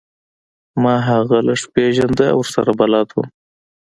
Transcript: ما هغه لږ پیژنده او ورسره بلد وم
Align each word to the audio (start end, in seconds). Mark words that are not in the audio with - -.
ما 0.83 0.95
هغه 1.09 1.37
لږ 1.47 1.61
پیژنده 1.73 2.25
او 2.33 2.39
ورسره 2.41 2.71
بلد 2.79 3.07
وم 3.11 3.27